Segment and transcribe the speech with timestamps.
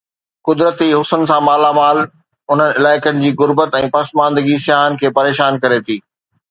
[0.47, 5.81] قدرتي حسن سان مالا مال انهن علائقن جي غربت ۽ پسماندگي سياحن کي پريشان ڪري
[5.91, 6.03] ٿي.